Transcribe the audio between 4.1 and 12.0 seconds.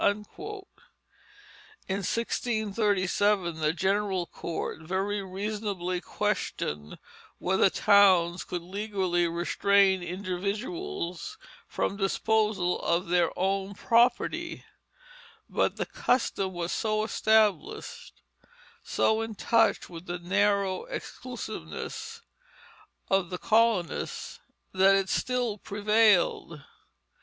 Court very reasonably questioned whether towns could legally restrain individuals from